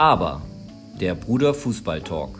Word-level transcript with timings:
Aber 0.00 0.40
der 0.98 1.14
Bruder 1.14 1.52
Fußball 1.52 2.00
Talk. 2.00 2.38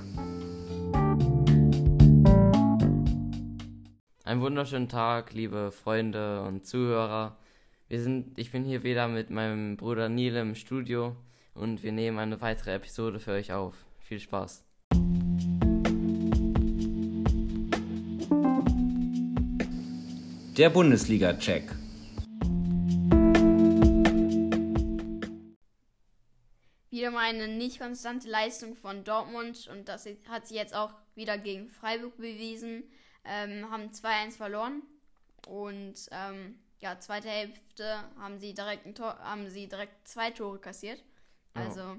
Einen 4.25 4.41
wunderschönen 4.41 4.89
Tag, 4.89 5.35
liebe 5.35 5.71
Freunde 5.71 6.41
und 6.45 6.65
Zuhörer. 6.65 7.37
Wir 7.87 8.01
sind, 8.01 8.39
ich 8.39 8.51
bin 8.51 8.65
hier 8.65 8.83
wieder 8.83 9.09
mit 9.09 9.29
meinem 9.29 9.77
Bruder 9.77 10.09
Neil 10.09 10.37
im 10.37 10.55
Studio 10.55 11.15
und 11.53 11.83
wir 11.83 11.93
nehmen 11.93 12.19
eine 12.19 12.41
weitere 12.41 12.73
Episode 12.73 13.21
für 13.21 13.33
euch 13.33 13.53
auf. 13.53 13.75
Viel 13.99 14.21
Spaß. 14.21 14.65
Der 20.57 20.71
Bundesliga-Check. 20.71 21.65
Eine 27.37 27.49
nicht 27.49 27.81
konstante 27.81 28.29
Leistung 28.29 28.77
von 28.77 29.05
Dortmund 29.05 29.69
und 29.69 29.89
das 29.89 30.07
hat 30.29 30.47
sie 30.47 30.55
jetzt 30.55 30.75
auch 30.75 30.93
wieder 31.15 31.39
gegen 31.39 31.69
Freiburg 31.69 32.17
bewiesen. 32.17 32.85
Ähm, 33.25 33.71
haben 33.71 33.91
2-1 33.91 34.37
verloren 34.37 34.83
und 35.47 35.95
ähm, 36.11 36.59
ja, 36.81 36.99
zweite 36.99 37.29
Hälfte 37.29 38.03
haben 38.19 38.39
sie 38.39 38.55
direkt 38.55 38.87
ein 38.87 38.95
Tor, 38.95 39.19
haben 39.19 39.49
sie 39.51 39.69
direkt 39.69 40.09
zwei 40.09 40.31
Tore 40.31 40.59
kassiert. 40.59 41.03
Also 41.55 41.83
oh. 41.83 41.97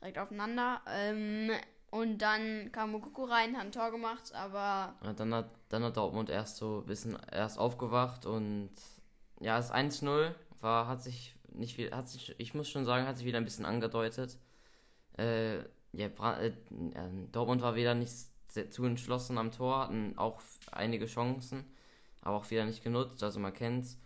direkt 0.00 0.18
aufeinander. 0.18 0.82
Ähm, 0.86 1.50
und 1.90 2.18
dann 2.18 2.72
kam 2.72 2.90
Mukoko 2.90 3.24
rein, 3.24 3.56
hat 3.56 3.66
ein 3.66 3.72
Tor 3.72 3.90
gemacht, 3.90 4.34
aber. 4.34 4.94
Ja, 5.02 5.12
dann, 5.14 5.32
hat, 5.32 5.50
dann 5.68 5.84
hat 5.84 5.96
Dortmund 5.96 6.28
erst 6.28 6.56
so 6.56 6.80
ein 6.80 6.86
bisschen 6.86 7.16
erst 7.30 7.58
aufgewacht 7.58 8.26
und 8.26 8.70
ja, 9.40 9.56
das 9.56 9.72
1-0 9.72 10.34
war, 10.60 10.88
hat 10.88 11.02
sich 11.02 11.34
nicht 11.54 11.74
viel, 11.76 11.90
hat 11.92 12.08
sich, 12.08 12.34
ich 12.38 12.54
muss 12.54 12.68
schon 12.68 12.84
sagen, 12.84 13.06
hat 13.06 13.16
sich 13.16 13.26
wieder 13.26 13.38
ein 13.38 13.44
bisschen 13.44 13.64
angedeutet. 13.66 14.38
Äh, 15.16 15.58
ja, 15.92 16.08
äh, 16.38 16.52
Dortmund 17.32 17.62
war 17.62 17.74
wieder 17.74 17.94
nicht 17.94 18.12
zu 18.70 18.84
entschlossen 18.84 19.38
am 19.38 19.50
Tor, 19.50 19.80
hatten 19.80 20.16
auch 20.16 20.40
einige 20.70 21.06
Chancen, 21.06 21.64
aber 22.20 22.36
auch 22.36 22.50
wieder 22.50 22.64
nicht 22.64 22.84
genutzt, 22.84 23.22
also 23.22 23.40
man 23.40 23.52
kennt's. 23.52 23.98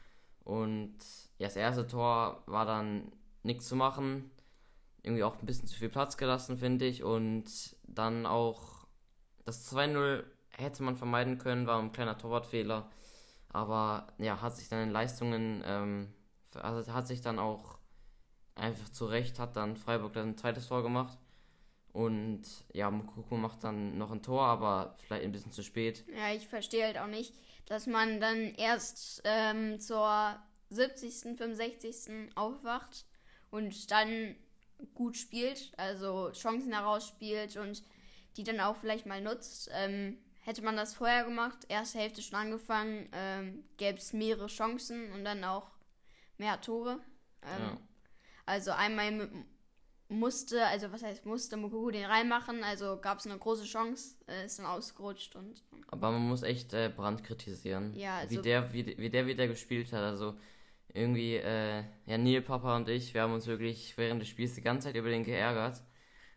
Und 0.45 0.97
ja, 1.39 1.47
das 1.47 1.57
erste 1.57 1.87
Tor 1.87 2.43
war 2.47 2.65
dann 2.65 3.13
nichts 3.43 3.69
zu 3.69 3.77
machen. 3.77 4.31
Irgendwie 5.03 5.23
auch 5.25 5.39
ein 5.39 5.47
bisschen 5.47 5.69
zu 5.69 5.77
viel 5.77 5.91
Platz 5.91 6.17
gelassen, 6.17 6.57
finde 6.57 6.87
ich. 6.87 7.05
Und 7.05 7.45
dann 7.87 8.27
auch 8.27 8.87
das 9.45 9.71
2-0 9.73 10.25
hätte 10.51 10.83
man 10.83 10.97
vermeiden 10.97 11.39
können, 11.39 11.67
war 11.67 11.79
ein 11.79 11.93
kleiner 11.93 12.19
Torwartfehler. 12.19 12.91
Aber 13.51 14.07
ja, 14.19 14.41
hat 14.41 14.57
sich 14.57 14.69
dann 14.69 14.83
in 14.83 14.91
Leistungen, 14.91 15.63
ähm, 15.67 16.15
also 16.57 16.93
hat 16.93 17.07
sich 17.07 17.21
dann 17.21 17.39
auch 17.39 17.79
einfach 18.55 18.89
zurecht, 18.89 19.39
hat 19.39 19.57
dann 19.57 19.77
Freiburg 19.77 20.13
dann 20.13 20.31
ein 20.31 20.37
zweites 20.37 20.69
Tor 20.69 20.83
gemacht. 20.83 21.19
Und 21.93 22.43
ja, 22.73 22.91
Mukoko 22.91 23.37
macht 23.37 23.65
dann 23.65 23.97
noch 23.99 24.11
ein 24.11 24.23
Tor, 24.23 24.45
aber 24.45 24.95
vielleicht 24.99 25.25
ein 25.25 25.33
bisschen 25.33 25.53
zu 25.53 25.63
spät. 25.63 26.05
Ja, 26.15 26.33
ich 26.33 26.47
verstehe 26.47 26.85
halt 26.85 26.99
auch 26.99 27.07
nicht, 27.07 27.35
dass 27.67 27.87
man 27.87 28.21
dann 28.21 28.55
erst 28.55 29.23
ähm, 29.25 29.81
zur 29.81 30.39
70., 30.71 31.37
65. 31.37 32.37
aufwacht 32.37 33.07
und 33.51 33.91
dann 33.91 34.37
gut 34.95 35.17
spielt, 35.17 35.73
also 35.77 36.31
Chancen 36.33 36.73
herausspielt 36.73 37.57
und 37.57 37.83
die 38.37 38.45
dann 38.45 38.61
auch 38.61 38.77
vielleicht 38.77 39.07
mal 39.07 39.21
nutzt. 39.21 39.71
Ähm, 39.73 40.19
hätte 40.41 40.63
man 40.63 40.77
das 40.77 40.95
vorher 40.95 41.25
gemacht, 41.25 41.59
erste 41.69 41.99
Hälfte 41.99 42.23
schon 42.23 42.39
angefangen, 42.39 43.09
ähm, 43.13 43.65
gäbe 43.77 43.99
es 43.99 44.13
mehrere 44.13 44.47
Chancen 44.47 45.11
und 45.13 45.25
dann 45.25 45.43
auch 45.45 45.71
mehr 46.39 46.61
Tore. 46.61 47.01
Ähm, 47.43 47.63
ja. 47.63 47.79
Also 48.47 48.71
einmal 48.71 49.31
musste, 50.09 50.65
also 50.67 50.91
was 50.91 51.03
heißt 51.03 51.27
musste 51.27 51.57
Mukoko 51.57 51.91
den 51.91 52.05
reinmachen, 52.05 52.65
also 52.65 52.99
gab 53.01 53.19
es 53.19 53.27
eine 53.27 53.39
große 53.39 53.65
Chance, 53.65 54.17
äh, 54.27 54.47
ist 54.47 54.59
dann 54.59 54.67
ausgerutscht 54.67 55.37
und. 55.37 55.63
Aber 55.89 56.11
man 56.11 56.23
muss 56.23 56.43
echt 56.43 56.73
äh, 56.73 56.91
Brand 56.95 57.25
kritisieren. 57.25 57.95
Ja, 57.95 58.19
also 58.19 58.39
wie 58.39 58.43
der, 58.43 58.73
wie, 58.73 58.99
wie 58.99 59.11
der 59.11 59.27
wieder 59.27 59.47
gespielt 59.47 59.93
hat, 59.93 60.03
also 60.03 60.35
irgendwie, 60.95 61.37
äh, 61.37 61.85
ja, 62.07 62.19
Neil, 62.19 62.41
Papa 62.41 62.77
und 62.77 62.89
ich, 62.89 63.13
wir 63.13 63.23
haben 63.23 63.35
uns 63.35 63.47
wirklich 63.47 63.97
während 63.99 64.23
des 64.23 64.29
Spiels 64.29 64.55
die 64.55 64.63
ganze 64.63 64.89
Zeit 64.89 64.97
über 64.97 65.11
den 65.11 65.25
geärgert, 65.25 65.83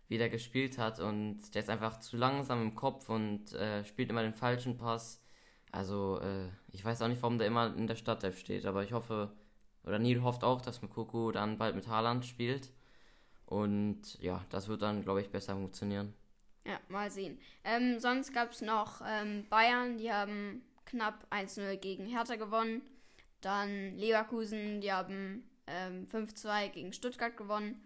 wie 0.09 0.18
der 0.18 0.30
gespielt 0.30 0.78
hat 0.78 1.00
und 1.00 1.53
der 1.56 1.62
ist 1.62 1.70
einfach 1.70 2.00
zu 2.02 2.18
langsam 2.18 2.62
im 2.62 2.76
Kopf 2.76 3.08
und 3.08 3.53
äh, 3.53 3.86
spielt 3.86 4.09
immer 4.09 4.24
den 4.24 4.34
falschen 4.34 4.78
Pass. 4.78 5.24
Also, 5.72 6.20
äh, 6.20 6.50
ich 6.74 6.84
weiß 6.84 7.02
auch 7.02 7.08
nicht, 7.08 7.22
warum 7.22 7.38
der 7.38 7.47
immer 7.47 7.74
in 7.74 7.88
der 7.88 7.96
Startelf 7.96 8.38
steht, 8.38 8.66
aber 8.66 8.84
ich 8.84 8.92
hoffe, 8.92 9.31
oder 9.84 10.00
Neil 10.00 10.22
hofft 10.22 10.44
auch, 10.44 10.62
dass 10.62 10.81
Mukoko 10.81 11.31
dann 11.31 11.58
bald 11.58 11.75
mit 11.75 11.88
Haaland 11.88 12.25
spielt. 12.25 12.72
Und 13.46 14.19
ja, 14.22 14.46
das 14.50 14.68
wird 14.68 14.81
dann, 14.81 15.02
glaube 15.02 15.22
ich, 15.22 15.30
besser 15.30 15.56
funktionieren. 15.56 16.14
Ja, 16.66 16.80
mal 16.90 17.09
sehen. 17.09 17.40
Ähm, 17.64 18.00
sonst 18.00 18.34
gab 18.34 18.52
es 18.52 18.62
noch 18.62 19.02
ähm, 19.06 19.46
Bayern, 19.50 19.97
die 19.97 20.12
haben 20.12 20.64
knapp 20.86 21.25
1-0 21.31 21.78
gegen 21.78 22.06
Hertha 22.06 22.36
gewonnen. 22.36 22.81
Dann 23.41 23.97
Leverkusen, 23.97 24.81
die 24.81 24.91
haben 24.91 25.44
ähm, 25.68 26.08
5-2 26.08 26.70
gegen 26.70 26.94
Stuttgart 26.94 27.36
gewonnen. 27.36 27.84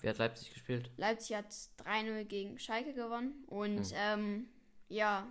Wer 0.00 0.10
hat 0.10 0.18
Leipzig 0.18 0.52
gespielt? 0.52 0.90
Leipzig 0.96 1.36
hat 1.36 1.52
3-0 1.84 2.24
gegen 2.24 2.58
Schalke 2.58 2.92
gewonnen. 2.92 3.44
Und 3.48 3.86
hm. 3.86 3.94
ähm, 3.96 4.48
ja, 4.88 5.26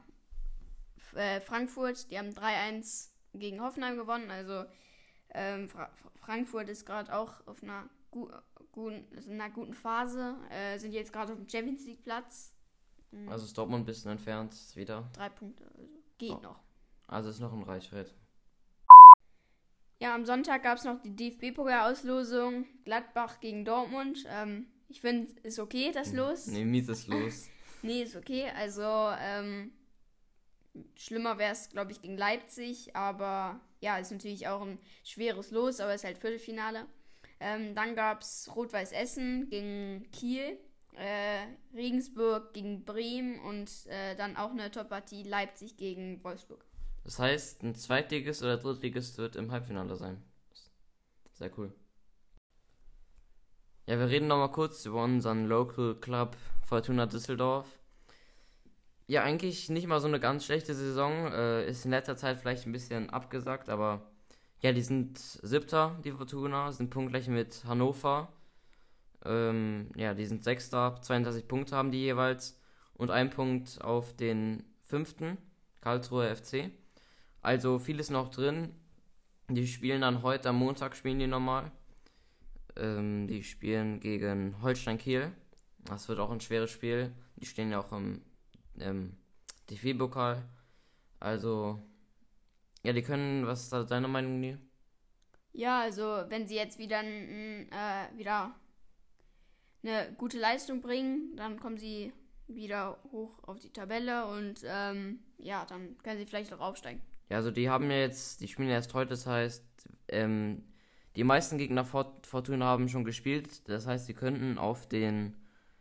äh, 1.13 1.39
Frankfurt, 1.39 2.11
die 2.11 2.17
haben 2.17 2.31
3-1 2.31 3.09
gegen 3.33 3.61
Hoffenheim 3.61 3.95
gewonnen. 3.95 4.29
Also 4.31 4.65
ähm, 5.35 5.69
Fra 5.69 5.89
Frankfurt 6.15 6.69
ist 6.69 6.85
gerade 6.85 7.15
auch 7.15 7.45
auf 7.45 7.61
einer, 7.61 7.87
gu 8.11 8.29
guten, 8.71 9.05
in 9.15 9.39
einer 9.39 9.53
guten 9.53 9.73
Phase. 9.73 10.35
Äh, 10.49 10.79
sind 10.79 10.91
jetzt 10.91 11.13
gerade 11.13 11.33
auf 11.33 11.37
dem 11.37 11.47
Champions 11.47 11.85
League 11.85 12.03
Platz. 12.03 12.53
Mhm. 13.11 13.29
Also 13.29 13.45
ist 13.45 13.57
Dortmund 13.57 13.83
ein 13.83 13.85
bisschen 13.85 14.11
entfernt 14.11 14.55
wieder. 14.75 15.09
Drei 15.13 15.29
Punkte, 15.29 15.65
also 15.77 15.87
geht 16.17 16.31
oh. 16.31 16.39
noch. 16.41 16.59
Also 17.07 17.29
ist 17.29 17.39
noch 17.39 17.53
ein 17.53 17.63
Reichweite. 17.63 18.11
Ja, 19.99 20.13
am 20.13 20.25
Sonntag 20.25 20.63
gab 20.63 20.77
es 20.77 20.83
noch 20.83 21.01
die 21.01 21.15
DFB-Pokal-Auslosung. 21.15 22.65
Gladbach 22.83 23.39
gegen 23.39 23.63
Dortmund. 23.63 24.25
Ähm, 24.27 24.67
ich 24.89 25.01
finde, 25.01 25.31
ist 25.43 25.59
okay, 25.59 25.91
das 25.93 26.09
hm. 26.09 26.17
Los. 26.17 26.47
Nee, 26.47 26.65
mies 26.65 26.89
ist 26.89 27.07
los. 27.07 27.47
nee, 27.81 28.03
ist 28.03 28.15
okay. 28.15 28.51
Also, 28.55 28.83
ähm, 29.19 29.71
schlimmer 30.95 31.37
wäre 31.37 31.53
es, 31.53 31.69
glaube 31.69 31.91
ich, 31.91 32.01
gegen 32.01 32.17
Leipzig. 32.17 32.95
Aber 32.95 33.61
ja, 33.79 33.97
ist 33.97 34.11
natürlich 34.11 34.47
auch 34.47 34.61
ein 34.61 34.79
schweres 35.03 35.51
Los, 35.51 35.79
aber 35.79 35.93
es 35.93 36.01
ist 36.01 36.05
halt 36.05 36.17
Viertelfinale. 36.17 36.85
Ähm, 37.39 37.75
dann 37.75 37.95
gab 37.95 38.21
es 38.21 38.49
Rot-Weiß 38.55 38.91
Essen 38.91 39.49
gegen 39.49 40.09
Kiel. 40.11 40.57
Äh, 40.93 41.47
Regensburg 41.75 42.53
gegen 42.53 42.85
Bremen 42.85 43.39
und 43.41 43.69
äh, 43.87 44.15
dann 44.15 44.37
auch 44.37 44.51
eine 44.51 44.71
Top-Partie 44.71 45.23
Leipzig 45.23 45.75
gegen 45.75 46.23
Wolfsburg. 46.23 46.63
Das 47.03 47.19
heißt, 47.19 47.63
ein 47.63 47.75
Zweitligist 47.75 48.41
oder 48.41 48.57
Drittligist 48.57 49.17
wird 49.17 49.35
im 49.35 49.51
Halbfinale 49.51 49.97
sein. 49.97 50.23
Sehr 51.33 51.51
cool. 51.57 51.73
Ja, 53.87 53.99
wir 53.99 54.07
reden 54.07 54.27
nochmal 54.27 54.51
kurz 54.51 54.85
über 54.85 55.03
unseren 55.03 55.45
Local 55.45 55.95
Club 55.95 56.37
Fortuna 56.63 57.05
Düsseldorf. 57.05 57.67
Ja, 59.07 59.23
eigentlich 59.23 59.69
nicht 59.69 59.87
mal 59.87 59.99
so 59.99 60.07
eine 60.07 60.19
ganz 60.19 60.45
schlechte 60.45 60.73
Saison. 60.73 61.31
Äh, 61.31 61.67
ist 61.69 61.85
in 61.85 61.91
letzter 61.91 62.17
Zeit 62.17 62.39
vielleicht 62.39 62.65
ein 62.65 62.71
bisschen 62.71 63.09
abgesagt, 63.11 63.69
aber 63.69 64.01
ja, 64.61 64.71
die 64.71 64.81
sind 64.81 65.19
Siebter, 65.19 65.99
die 66.03 66.11
Fortuna, 66.11 66.71
sind 66.71 66.89
punktgleich 66.89 67.27
mit 67.27 67.63
Hannover. 67.65 68.33
Ähm, 69.23 69.91
ja, 69.95 70.13
die 70.13 70.25
sind 70.25 70.43
Sechster, 70.43 70.99
32 71.01 71.47
Punkte 71.47 71.75
haben 71.75 71.91
die 71.91 71.99
jeweils 71.99 72.59
und 72.93 73.11
ein 73.11 73.29
Punkt 73.29 73.81
auf 73.81 74.15
den 74.15 74.63
fünften, 74.81 75.37
Karlsruhe 75.81 76.35
FC. 76.35 76.71
Also 77.41 77.77
vieles 77.79 78.09
noch 78.09 78.29
drin. 78.29 78.73
Die 79.49 79.67
spielen 79.67 80.01
dann 80.01 80.23
heute 80.23 80.49
am 80.49 80.57
Montag, 80.57 80.95
spielen 80.95 81.19
die 81.19 81.27
nochmal. 81.27 81.71
Ähm, 82.75 83.27
die 83.27 83.43
spielen 83.43 83.99
gegen 83.99 84.59
Holstein 84.63 84.97
Kiel. 84.97 85.31
Das 85.83 86.09
wird 86.09 86.19
auch 86.19 86.31
ein 86.31 86.41
schweres 86.41 86.71
Spiel. 86.71 87.11
Die 87.35 87.45
stehen 87.45 87.71
ja 87.71 87.79
auch 87.79 87.91
im, 87.91 88.21
im 88.79 89.15
DFB-Pokal. 89.69 90.43
Also, 91.19 91.79
ja, 92.83 92.93
die 92.93 93.01
können, 93.01 93.47
was 93.47 93.63
ist 93.63 93.73
da 93.73 93.83
deine 93.83 94.07
Meinung, 94.07 94.39
Neil? 94.39 94.59
Ja, 95.53 95.81
also 95.81 96.23
wenn 96.27 96.47
sie 96.47 96.55
jetzt 96.55 96.77
wieder, 96.77 97.01
äh, 97.01 98.17
wieder 98.17 98.53
eine 99.83 100.13
gute 100.17 100.37
Leistung 100.37 100.81
bringen, 100.81 101.35
dann 101.35 101.59
kommen 101.59 101.77
sie 101.77 102.11
wieder 102.47 102.97
hoch 103.11 103.39
auf 103.43 103.59
die 103.59 103.71
Tabelle 103.71 104.27
und 104.27 104.61
ähm, 104.65 105.19
ja, 105.37 105.65
dann 105.65 105.97
können 106.03 106.19
sie 106.19 106.25
vielleicht 106.25 106.53
auch 106.53 106.59
aufsteigen. 106.59 107.01
Ja, 107.29 107.37
also 107.37 107.51
die 107.51 107.69
haben 107.69 107.89
ja 107.89 107.97
jetzt, 107.97 108.41
die 108.41 108.47
spielen 108.47 108.69
erst 108.69 108.93
heute, 108.93 109.11
das 109.11 109.25
heißt, 109.25 109.63
ähm, 110.09 110.63
die 111.15 111.23
meisten 111.23 111.57
Gegner 111.57 111.85
Fortuna 111.85 112.65
haben 112.65 112.89
schon 112.89 113.05
gespielt, 113.05 113.67
das 113.67 113.87
heißt, 113.87 114.05
sie 114.05 114.13
könnten 114.13 114.57
auf 114.57 114.87
den 114.87 115.37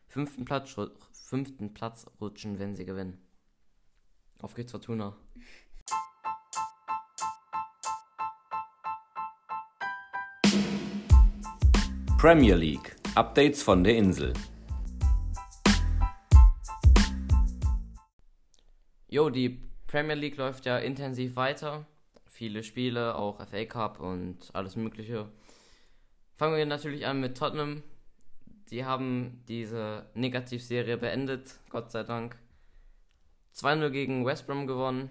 fünften 0.07 0.45
Platz, 0.45 0.77
fünften 1.25 1.73
Platz 1.73 2.07
rutschen, 2.21 2.59
wenn 2.59 2.75
sie 2.77 2.85
gewinnen. 2.85 3.19
Auf 4.43 4.55
geht's, 4.55 4.73
Fortuna. 4.73 5.17
Premier 12.19 12.57
League. 12.57 12.95
Updates 13.15 13.63
von 13.63 13.85
der 13.85 13.97
Insel. 13.97 14.35
Jo, 19.09 19.31
die 19.31 19.71
Premier 19.87 20.17
League 20.17 20.37
läuft 20.37 20.67
ja 20.67 20.79
intensiv 20.79 21.37
weiter. 21.37 21.87
Viele 22.27 22.63
Spiele, 22.63 23.15
auch 23.15 23.39
FA 23.47 23.65
Cup 23.65 24.01
und 24.01 24.51
alles 24.53 24.77
Mögliche. 24.77 25.31
Fangen 26.37 26.57
wir 26.57 26.67
natürlich 26.67 27.07
an 27.07 27.21
mit 27.21 27.39
Tottenham. 27.39 27.83
Die 28.71 28.85
haben 28.85 29.43
diese 29.49 30.07
Negativserie 30.15 30.97
beendet, 30.97 31.55
Gott 31.71 31.91
sei 31.91 32.03
Dank. 32.03 32.37
2-0 33.55 33.91
gegen 33.91 34.27
West 34.27 34.47
Brom 34.47 34.67
gewonnen. 34.67 35.11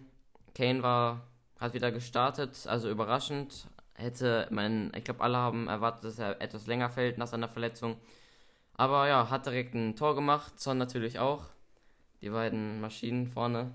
Kane 0.53 0.83
war, 0.83 1.27
hat 1.59 1.73
wieder 1.73 1.91
gestartet, 1.91 2.67
also 2.67 2.89
überraschend. 2.89 3.67
Hätte 3.95 4.47
man, 4.49 4.91
ich 4.95 5.03
glaube, 5.03 5.23
alle 5.23 5.37
haben 5.37 5.67
erwartet, 5.67 6.05
dass 6.05 6.19
er 6.19 6.41
etwas 6.41 6.67
länger 6.67 6.89
fällt 6.89 7.17
nach 7.17 7.27
seiner 7.27 7.47
Verletzung. 7.47 7.97
Aber 8.75 9.07
ja, 9.07 9.29
hat 9.29 9.45
direkt 9.45 9.75
ein 9.75 9.95
Tor 9.95 10.15
gemacht, 10.15 10.59
Son 10.59 10.77
natürlich 10.77 11.19
auch. 11.19 11.45
Die 12.21 12.29
beiden 12.29 12.81
Maschinen 12.81 13.27
vorne. 13.27 13.71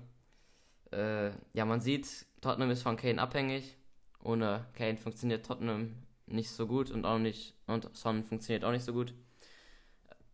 Äh, 0.91 1.29
ja, 1.53 1.65
man 1.65 1.79
sieht, 1.81 2.25
Tottenham 2.41 2.71
ist 2.71 2.83
von 2.83 2.97
Kane 2.97 3.21
abhängig. 3.21 3.77
Ohne 4.23 4.65
Kane 4.73 4.97
funktioniert 4.97 5.45
Tottenham 5.45 5.95
nicht 6.25 6.51
so 6.51 6.67
gut 6.67 6.91
und 6.91 7.05
auch 7.05 7.17
nicht 7.17 7.55
und 7.65 7.95
Son 7.95 8.23
funktioniert 8.23 8.65
auch 8.65 8.71
nicht 8.71 8.83
so 8.83 8.93
gut. 8.93 9.13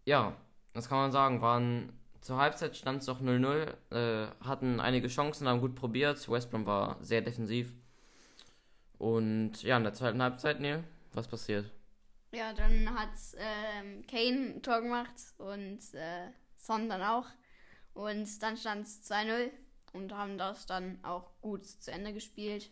Ja, 0.06 0.36
das 0.74 0.88
kann 0.88 0.98
man 1.00 1.12
sagen. 1.12 1.42
Waren 1.42 1.94
zur 2.22 2.38
Halbzeit 2.38 2.75
stand 2.75 3.02
es 3.02 3.07
noch 3.07 3.22
0-0, 3.22 3.74
äh, 3.92 4.28
hatten 4.44 4.80
einige 4.80 5.07
Chancen, 5.07 5.48
haben 5.48 5.62
gut 5.62 5.75
probiert. 5.75 6.30
West 6.30 6.50
Brom 6.50 6.66
war 6.66 6.98
sehr 7.02 7.22
defensiv. 7.22 7.74
Und 8.98 9.62
ja, 9.63 9.78
in 9.78 9.84
der 9.84 9.94
zweiten 9.94 10.22
Halbzeit, 10.22 10.60
Neil, 10.60 10.84
was 11.13 11.28
passiert? 11.28 11.69
Ja, 12.31 12.54
dann 12.54 12.98
hat 13.00 13.10
ähm, 13.38 14.06
Kane 14.07 14.56
ein 14.56 14.63
Tor 14.63 14.81
gemacht 14.81 15.13
und 15.38 15.80
äh, 15.94 16.30
Son 16.58 16.90
dann 16.90 17.01
auch. 17.01 17.28
Und 17.94 18.42
dann 18.42 18.58
stand 18.58 18.88
es 18.88 19.10
2-0 19.10 19.51
und 19.94 20.13
haben 20.13 20.38
das 20.38 20.66
dann 20.66 21.00
auch 21.04 21.31
gut 21.42 21.66
zu 21.66 21.92
Ende 21.92 22.12
gespielt. 22.12 22.69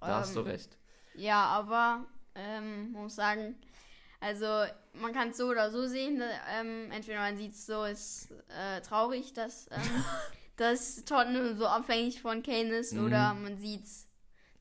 Da 0.00 0.06
ähm, 0.06 0.14
hast 0.14 0.36
du 0.36 0.40
recht. 0.40 0.78
Ja, 1.14 1.44
aber 1.46 2.06
ähm, 2.34 2.92
muss 2.92 3.16
sagen, 3.16 3.56
also 4.22 4.46
man 4.94 5.12
kann 5.12 5.30
es 5.30 5.36
so 5.36 5.48
oder 5.48 5.70
so 5.70 5.86
sehen. 5.86 6.22
Ähm, 6.54 6.90
entweder 6.92 7.18
man 7.18 7.36
sieht 7.36 7.52
es 7.52 7.66
so, 7.66 7.84
ist 7.84 8.28
äh, 8.48 8.80
traurig, 8.80 9.32
dass, 9.32 9.68
ähm, 9.70 10.04
dass 10.56 11.04
Tottenham 11.04 11.56
so 11.56 11.66
abhängig 11.66 12.22
von 12.22 12.42
Kane 12.42 12.76
ist, 12.76 12.92
mhm. 12.92 13.06
oder 13.06 13.34
man 13.34 13.56
sieht 13.56 13.84
es, 13.84 14.08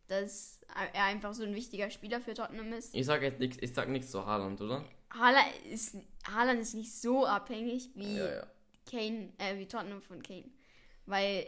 dass 0.08 0.60
er 0.94 1.04
einfach 1.04 1.34
so 1.34 1.44
ein 1.44 1.54
wichtiger 1.54 1.92
Spieler 1.92 2.22
für 2.22 2.34
Tottenham 2.34 2.74
ist. 2.74 2.96
Ich 2.96 3.06
sage 3.06 3.28
jetzt 3.28 3.40
nichts, 3.40 3.58
ich 3.62 3.74
sag 3.74 3.88
nichts 3.90 4.10
zu 4.10 4.26
Haaland, 4.26 4.60
oder? 4.62 4.84
Haaland 5.12 5.48
ist, 5.70 5.96
Haaland 6.26 6.60
ist 6.60 6.74
nicht 6.74 6.94
so 6.94 7.26
abhängig 7.26 7.92
wie 7.94 8.18
ja, 8.18 8.36
ja. 8.36 8.48
Kane, 8.90 9.34
äh, 9.38 9.58
wie 9.58 9.68
Tottenham 9.68 10.02
von 10.02 10.24
Kane. 10.24 10.50
Weil 11.06 11.48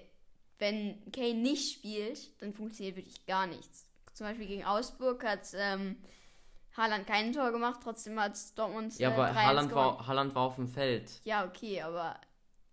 wenn 0.60 1.02
Kane 1.12 1.36
nicht 1.36 1.74
spielt, 1.74 2.42
dann 2.42 2.54
funktioniert 2.54 2.96
wirklich 2.96 3.26
gar 3.26 3.48
nichts. 3.48 3.88
Zum 4.14 4.28
Beispiel 4.28 4.46
gegen 4.46 4.66
Augsburg 4.66 5.24
hat 5.24 5.48
ähm, 5.56 5.98
Haaland 6.76 7.06
kein 7.06 7.32
Tor 7.34 7.52
gemacht, 7.52 7.80
trotzdem 7.84 8.20
hat 8.20 8.38
Dortmund. 8.58 8.98
Ja, 8.98 9.10
äh, 9.10 9.14
aber 9.14 9.36
Haaland 9.36 9.74
war, 9.74 10.08
Haaland 10.08 10.36
war 10.36 10.44
auf 10.44 10.56
dem 10.56 10.68
Feld. 10.68 11.22
Ja, 11.24 11.46
okay, 11.46 11.82
aber. 11.82 12.16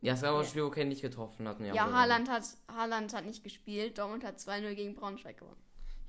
Ja, 0.00 0.14
es 0.14 0.22
gab 0.22 0.30
aber 0.30 0.44
Spiel, 0.44 0.64
wo 0.64 0.70
Kane 0.70 0.86
nicht 0.86 1.02
getroffen 1.02 1.46
hat. 1.46 1.60
Ja, 1.60 1.74
ja 1.74 1.92
Haaland, 1.92 2.30
hat, 2.30 2.44
Haaland 2.74 3.12
hat 3.14 3.26
nicht 3.26 3.44
gespielt, 3.44 3.98
Dortmund 3.98 4.24
hat 4.24 4.38
2-0 4.38 4.74
gegen 4.74 4.94
Braunschweig 4.94 5.38
gewonnen. 5.38 5.60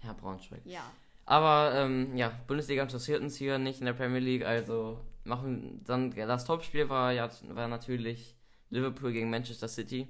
Ja, 0.04 0.14
Braunschweig. 0.14 0.62
Ja. 0.64 0.84
Aber 1.26 1.74
ähm, 1.76 2.16
ja, 2.16 2.32
Bundesliga 2.48 2.84
interessiert 2.84 3.22
uns 3.22 3.36
hier 3.36 3.60
nicht 3.60 3.80
in 3.80 3.86
der 3.86 3.94
Premier 3.94 4.20
League, 4.20 4.46
also 4.46 5.00
machen 5.24 5.84
dann 5.86 6.12
das 6.12 6.46
Topspiel 6.46 6.90
war 6.90 7.12
ja 7.12 7.30
war 7.50 7.68
natürlich 7.68 8.36
Liverpool 8.70 9.12
gegen 9.12 9.30
Manchester 9.30 9.68
City. 9.68 10.08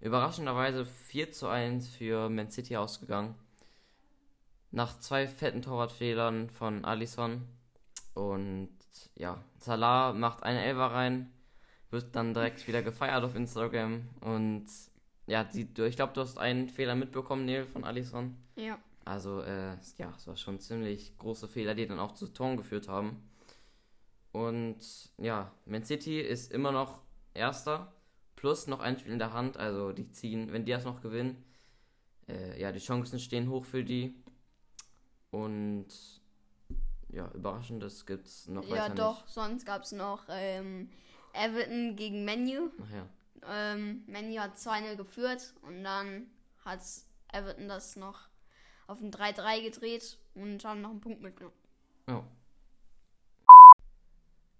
Überraschenderweise 0.00 0.84
4 0.84 1.32
zu 1.32 1.48
1 1.48 1.88
für 1.88 2.28
Man 2.28 2.50
City 2.50 2.76
ausgegangen. 2.76 3.34
Nach 4.70 4.98
zwei 5.00 5.26
fetten 5.26 5.62
Torwartfehlern 5.62 6.50
von 6.50 6.84
Alisson. 6.84 7.42
Und 8.14 8.70
ja, 9.16 9.42
Salah 9.58 10.12
macht 10.12 10.42
eine 10.42 10.62
Elfer 10.64 10.92
rein, 10.92 11.32
wird 11.90 12.14
dann 12.14 12.34
direkt 12.34 12.66
wieder 12.68 12.82
gefeiert 12.82 13.24
auf 13.24 13.34
Instagram. 13.34 14.08
Und 14.20 14.66
ja, 15.26 15.44
die, 15.44 15.68
ich 15.82 15.96
glaube, 15.96 16.12
du 16.12 16.20
hast 16.20 16.38
einen 16.38 16.68
Fehler 16.68 16.94
mitbekommen, 16.94 17.46
Neil, 17.46 17.66
von 17.66 17.84
Alisson. 17.84 18.36
Ja. 18.56 18.78
Also, 19.04 19.42
äh, 19.42 19.76
ja, 19.98 20.12
es 20.16 20.26
war 20.26 20.36
schon 20.36 20.60
ziemlich 20.60 21.16
große 21.18 21.48
Fehler, 21.48 21.74
die 21.74 21.86
dann 21.86 21.98
auch 21.98 22.12
zu 22.12 22.28
Toren 22.28 22.56
geführt 22.56 22.88
haben. 22.88 23.28
Und 24.32 24.78
ja, 25.18 25.52
Man 25.66 25.84
City 25.84 26.20
ist 26.20 26.52
immer 26.52 26.72
noch 26.72 27.00
Erster, 27.32 27.92
plus 28.36 28.66
noch 28.66 28.80
ein 28.80 28.98
Spiel 28.98 29.12
in 29.12 29.18
der 29.18 29.32
Hand. 29.32 29.56
Also, 29.56 29.92
die 29.92 30.10
ziehen, 30.10 30.52
wenn 30.52 30.64
die 30.64 30.72
das 30.72 30.84
noch 30.84 31.00
gewinnen, 31.00 31.44
äh, 32.28 32.60
ja, 32.60 32.72
die 32.72 32.80
Chancen 32.80 33.18
stehen 33.18 33.48
hoch 33.48 33.64
für 33.64 33.84
die. 33.84 34.14
Und 35.30 35.88
ja, 37.08 37.30
Überraschendes 37.34 38.06
gibt 38.06 38.26
es 38.26 38.48
noch 38.48 38.64
ja, 38.64 38.70
weiter 38.70 38.88
Ja, 38.88 38.94
doch, 38.94 39.22
nicht. 39.22 39.34
sonst 39.34 39.66
gab 39.66 39.82
es 39.82 39.92
noch 39.92 40.24
ähm, 40.28 40.90
Everton 41.32 41.96
gegen 41.96 42.24
Menu. 42.24 42.70
Ach 42.82 42.92
ja. 42.92 43.06
Ähm, 43.72 44.04
Menu 44.06 44.40
hat 44.40 44.56
2-0 44.56 44.96
geführt 44.96 45.54
und 45.62 45.82
dann 45.82 46.26
hat 46.64 46.82
Everton 47.32 47.68
das 47.68 47.96
noch 47.96 48.28
auf 48.86 49.00
ein 49.00 49.10
3-3 49.10 49.62
gedreht 49.62 50.18
und 50.34 50.64
haben 50.64 50.80
noch 50.82 50.90
einen 50.90 51.00
Punkt 51.00 51.22
mitgenommen. 51.22 51.56
Oh. 52.08 52.22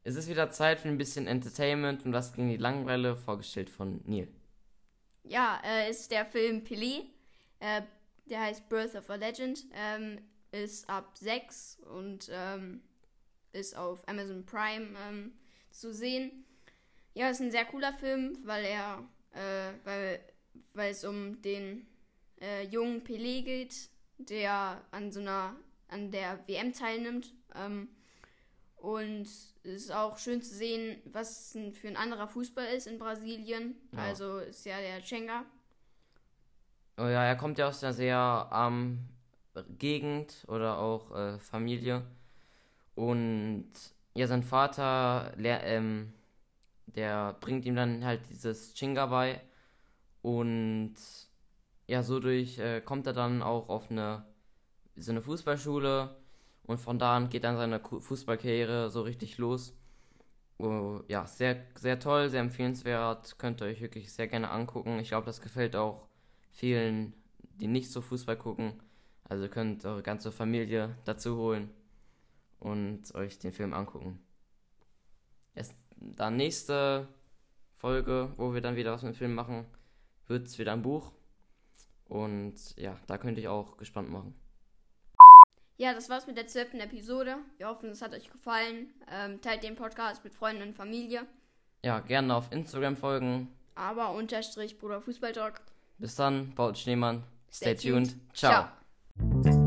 Es 0.03 0.17
ist 0.17 0.29
wieder 0.29 0.51
Zeit 0.51 0.81
für 0.81 0.89
ein 0.89 0.99
bisschen 0.99 1.27
Entertainment 1.27 2.05
und 2.07 2.13
was 2.13 2.33
gegen 2.33 2.49
die 2.49 2.57
Langeweile 2.57 3.17
vorgestellt 3.17 3.69
von 3.69 4.01
Neil. 4.07 4.29
Ja, 5.25 5.61
äh, 5.63 5.91
ist 5.91 6.11
der 6.11 6.25
Film 6.25 6.65
Pelé. 6.65 7.05
Äh, 7.59 7.83
der 8.27 8.41
heißt 8.41 8.69
Birth 8.69 8.95
of 8.95 9.11
a 9.11 9.17
Legend. 9.17 9.67
Ähm, 9.75 10.21
ist 10.53 10.89
ab 10.89 11.17
6 11.19 11.79
und 11.95 12.29
ähm, 12.33 12.83
ist 13.53 13.77
auf 13.77 14.07
Amazon 14.09 14.45
Prime 14.45 14.97
ähm, 15.09 15.33
zu 15.71 15.93
sehen. 15.93 16.45
Ja, 17.15 17.31
ist 17.31 17.41
ein 17.41 17.51
sehr 17.51 17.65
cooler 17.65 17.93
Film, 17.93 18.39
weil 18.45 18.65
er, 18.65 19.05
äh, 19.33 19.73
weil, 19.85 20.21
weil 20.75 20.91
es 20.93 21.05
um 21.05 21.41
den 21.43 21.87
äh, 22.41 22.65
jungen 22.67 23.03
Pelé 23.03 23.43
geht, 23.43 23.91
der 24.19 24.83
an 24.91 25.11
so 25.11 25.21
einer, 25.21 25.57
an 25.89 26.11
der 26.11 26.39
WM 26.47 26.73
teilnimmt. 26.73 27.33
Ähm, 27.55 27.89
und 28.77 29.27
es 29.27 29.55
ist 29.63 29.93
auch 29.93 30.17
schön 30.17 30.41
zu 30.41 30.55
sehen, 30.55 31.03
was 31.05 31.57
für 31.75 31.89
ein 31.89 31.97
anderer 31.97 32.29
Fußball 32.29 32.67
ist 32.67 32.87
in 32.87 32.99
Brasilien. 32.99 33.75
Ja. 33.93 33.99
Also 34.05 34.39
ist 34.39 34.65
ja 34.65 34.81
der 34.81 35.03
Chenga. 35.03 35.45
Oh 36.97 37.03
ja, 37.03 37.25
er 37.25 37.37
kommt 37.37 37.59
ja 37.59 37.69
aus 37.69 37.83
einer 37.83 37.93
sehr 37.93 38.17
armen 38.17 39.09
Gegend 39.79 40.45
oder 40.49 40.79
auch 40.79 41.15
äh, 41.17 41.39
Familie. 41.39 42.03
Und 42.95 43.71
ja, 44.15 44.27
sein 44.27 44.43
Vater, 44.43 45.33
ähm, 45.39 46.13
der 46.87 47.35
bringt 47.41 47.65
ihm 47.67 47.77
dann 47.77 48.05
halt 48.05 48.29
dieses 48.31 48.75
Chinga 48.75 49.07
bei. 49.07 49.41
Und 50.23 50.95
ja, 51.87 52.03
so 52.03 52.21
durch 52.21 52.59
äh, 52.59 52.81
kommt 52.81 53.07
er 53.07 53.13
dann 53.13 53.43
auch 53.43 53.69
auf 53.69 53.91
eine 53.91 54.25
so 54.97 55.13
eine 55.13 55.23
Fußballschule 55.23 56.17
und 56.65 56.79
von 56.79 56.99
da 56.99 57.17
an 57.17 57.31
geht 57.31 57.45
dann 57.45 57.57
seine 57.57 57.81
Fußballkarriere 57.81 58.91
so 58.91 59.03
richtig 59.03 59.39
los. 59.39 59.75
Oh, 60.59 61.01
ja, 61.09 61.27
sehr, 61.27 61.65
sehr 61.75 61.99
toll, 61.99 62.29
sehr 62.29 62.41
empfehlenswert. 62.41 63.39
Könnt 63.39 63.63
ihr 63.63 63.67
euch 63.67 63.81
wirklich 63.81 64.13
sehr 64.13 64.29
gerne 64.29 64.51
angucken. 64.51 64.99
Ich 64.99 65.09
glaube, 65.09 65.27
das 65.27 65.41
gefällt 65.41 65.75
auch 65.75 66.07
vielen, 66.51 67.15
die 67.61 67.67
nicht 67.67 67.91
so 67.91 68.03
Fußball 68.03 68.37
gucken. 68.37 68.75
Also 69.31 69.49
könnt 69.49 69.85
eure 69.85 70.03
ganze 70.03 70.33
Familie 70.33 70.97
dazu 71.05 71.37
holen 71.37 71.71
und 72.59 73.15
euch 73.15 73.39
den 73.39 73.53
Film 73.53 73.73
angucken. 73.73 74.21
Erst 75.55 75.77
dann 75.97 76.37
nächste 76.37 77.07
Folge, 77.77 78.33
wo 78.37 78.53
wir 78.53 78.61
dann 78.61 78.75
wieder 78.75 78.91
was 78.91 79.03
mit 79.05 79.15
dem 79.15 79.19
Film 79.19 79.35
machen, 79.35 79.67
wird 80.27 80.49
es 80.49 80.59
wieder 80.59 80.73
ein 80.73 80.83
Buch. 80.83 81.13
Und 82.09 82.77
ja, 82.77 82.99
da 83.07 83.19
könnt 83.19 83.39
ihr 83.39 83.53
auch 83.53 83.77
gespannt 83.77 84.11
machen. 84.11 84.35
Ja, 85.77 85.95
das 85.95 86.11
war's 86.11 86.27
mit 86.27 86.37
der 86.37 86.49
zwölften 86.49 86.81
Episode. 86.81 87.37
Wir 87.57 87.69
hoffen, 87.69 87.91
es 87.91 88.03
hat 88.03 88.13
euch 88.13 88.31
gefallen. 88.31 88.93
Ähm, 89.09 89.41
teilt 89.41 89.63
den 89.63 89.77
Podcast 89.77 90.25
mit 90.25 90.35
Freunden 90.35 90.63
und 90.63 90.75
Familie. 90.75 91.25
Ja, 91.85 92.01
gerne 92.01 92.35
auf 92.35 92.51
Instagram 92.51 92.97
folgen. 92.97 93.49
Aber 93.77 94.11
unterstrich 94.11 94.77
Bruder 94.77 95.01
Fußballtalk. 95.01 95.61
Bis 95.99 96.17
dann, 96.17 96.53
Paul 96.57 96.75
Schneemann. 96.75 97.23
Stay, 97.53 97.77
Stay 97.77 97.91
tuned. 97.93 98.11
tuned. 98.11 98.37
Ciao. 98.37 98.53
Ciao. 98.53 98.80
Thank 99.21 99.47
you 99.47 99.60